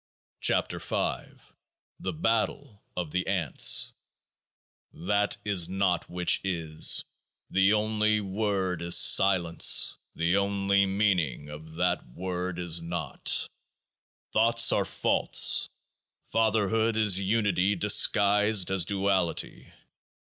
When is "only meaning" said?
10.37-11.49